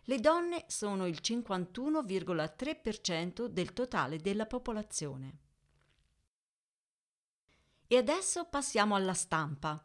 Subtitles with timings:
[0.03, 5.39] Le donne sono il 51,3% del totale della popolazione.
[7.87, 9.83] E adesso passiamo alla stampa.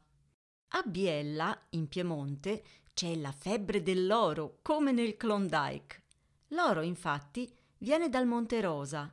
[0.69, 6.03] A Biella, in Piemonte, c'è la febbre dell'oro, come nel Klondike.
[6.49, 9.11] L'oro, infatti, viene dal Monte Rosa.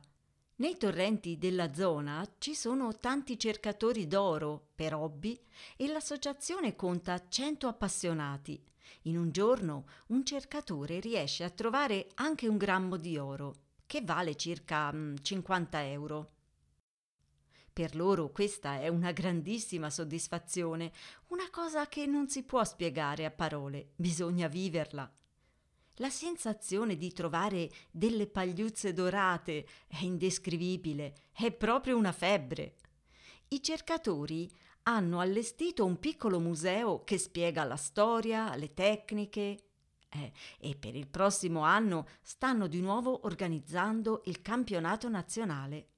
[0.56, 5.40] Nei torrenti della zona ci sono tanti cercatori d'oro per hobby
[5.76, 8.60] e l'associazione conta 100 appassionati
[9.02, 13.54] in un giorno un cercatore riesce a trovare anche un grammo di oro,
[13.86, 16.28] che vale circa 50 mm, euro.
[17.72, 20.92] Per loro questa è una grandissima soddisfazione,
[21.28, 25.08] una cosa che non si può spiegare a parole, bisogna viverla.
[26.00, 32.76] La sensazione di trovare delle pagliuzze dorate è indescrivibile, è proprio una febbre.
[33.48, 34.48] I cercatori
[34.84, 39.58] hanno allestito un piccolo museo che spiega la storia, le tecniche.
[40.10, 45.88] Eh, e per il prossimo anno stanno di nuovo organizzando il campionato nazionale.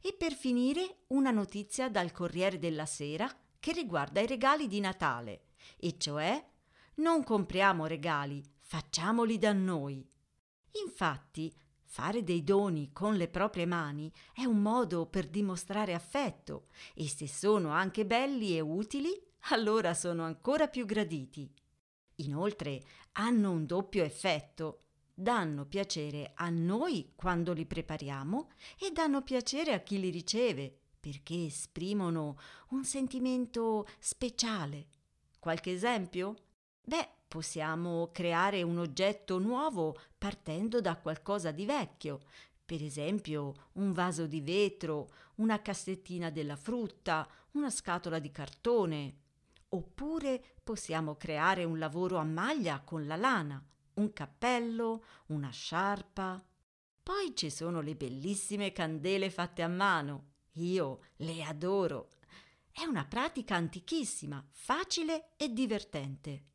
[0.00, 5.44] E per finire una notizia dal Corriere della Sera che riguarda i regali di Natale,
[5.78, 6.44] e cioè
[6.96, 10.06] non compriamo regali, facciamoli da noi.
[10.84, 11.50] Infatti,
[11.94, 17.28] Fare dei doni con le proprie mani è un modo per dimostrare affetto e se
[17.28, 19.16] sono anche belli e utili,
[19.50, 21.48] allora sono ancora più graditi.
[22.16, 22.82] Inoltre
[23.12, 24.86] hanno un doppio effetto.
[25.14, 31.44] Danno piacere a noi quando li prepariamo e danno piacere a chi li riceve, perché
[31.44, 32.36] esprimono
[32.70, 34.88] un sentimento speciale.
[35.38, 36.34] Qualche esempio?
[36.82, 42.20] Beh, possiamo creare un oggetto nuovo partendo da qualcosa di vecchio,
[42.64, 45.08] per esempio un vaso di vetro,
[45.38, 49.16] una cassettina della frutta, una scatola di cartone.
[49.70, 53.60] Oppure possiamo creare un lavoro a maglia con la lana,
[53.94, 56.40] un cappello, una sciarpa.
[57.02, 60.34] Poi ci sono le bellissime candele fatte a mano.
[60.52, 62.10] Io le adoro.
[62.70, 66.52] È una pratica antichissima, facile e divertente.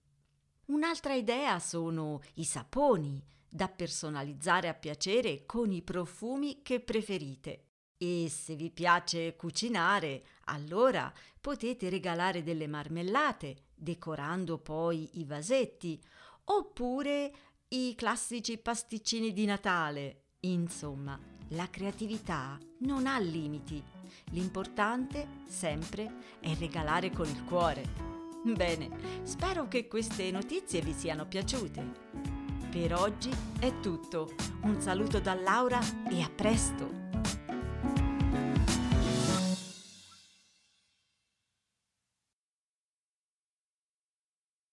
[0.69, 3.19] Un'altra idea sono i saponi,
[3.51, 7.63] da personalizzare a piacere con i profumi che preferite.
[7.97, 15.99] E se vi piace cucinare, allora potete regalare delle marmellate, decorando poi i vasetti,
[16.45, 17.33] oppure
[17.69, 20.25] i classici pasticcini di Natale.
[20.41, 21.19] Insomma,
[21.49, 23.83] la creatività non ha limiti.
[24.31, 28.18] L'importante sempre è regalare con il cuore.
[28.41, 28.89] Bene,
[29.23, 32.07] spero che queste notizie vi siano piaciute.
[32.71, 34.33] Per oggi è tutto.
[34.61, 37.08] Un saluto da Laura e a presto!